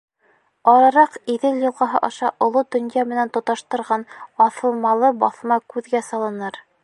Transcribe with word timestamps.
Арыраҡ 0.71 1.17
Иҙел 1.33 1.59
йылғаһы 1.65 2.01
аша 2.07 2.31
оло 2.45 2.63
донъя 2.75 3.05
менән 3.13 3.33
тоташтырған 3.37 4.07
аҫылмалы 4.49 5.15
баҫма 5.25 5.61
күҙгә 5.75 6.05
салыныр. 6.11 6.61